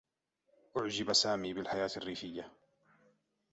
أُعجب 0.77 1.13
سامي 1.13 1.53
بالحياة 1.53 1.89
الرّيفيّة. 1.97 2.51